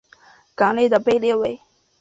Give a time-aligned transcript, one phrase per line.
[0.55, 1.61] 港内的被列为。